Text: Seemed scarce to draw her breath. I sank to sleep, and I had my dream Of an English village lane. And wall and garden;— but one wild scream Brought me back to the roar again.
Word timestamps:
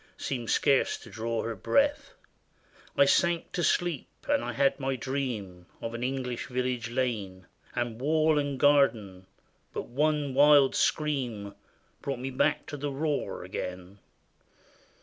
Seemed 0.17 0.49
scarce 0.49 0.97
to 0.97 1.11
draw 1.11 1.43
her 1.43 1.55
breath. 1.55 2.15
I 2.97 3.05
sank 3.05 3.51
to 3.51 3.63
sleep, 3.63 4.09
and 4.27 4.43
I 4.43 4.53
had 4.53 4.79
my 4.79 4.95
dream 4.95 5.67
Of 5.79 5.93
an 5.93 6.03
English 6.03 6.47
village 6.47 6.89
lane. 6.89 7.45
And 7.75 8.01
wall 8.01 8.39
and 8.39 8.59
garden;— 8.59 9.27
but 9.75 9.85
one 9.85 10.33
wild 10.33 10.73
scream 10.73 11.53
Brought 12.01 12.17
me 12.17 12.31
back 12.31 12.65
to 12.65 12.77
the 12.77 12.89
roar 12.89 13.43
again. 13.43 13.99